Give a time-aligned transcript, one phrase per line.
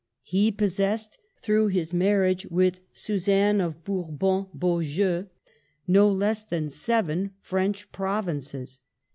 [0.23, 5.27] He pos sessed, through his marriage with Suzanne of Bourbon Beaujeu,
[5.87, 8.81] no less than seven French provinces.